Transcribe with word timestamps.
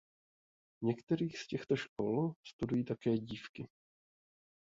V 0.83 0.85
některých 0.85 1.37
z 1.39 1.47
těchto 1.47 1.75
škol 1.75 2.31
studují 2.47 2.85
také 2.85 3.17
dívky. 3.17 3.67